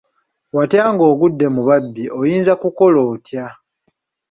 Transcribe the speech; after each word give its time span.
Watya 0.55 0.83
nga 0.93 1.03
ogudde 1.11 1.45
mu 1.55 1.61
babbi, 1.67 2.03
oyinza 2.19 2.53
kukola 2.61 2.99
otya? 3.11 3.45